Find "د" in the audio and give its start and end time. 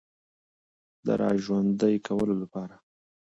1.05-1.07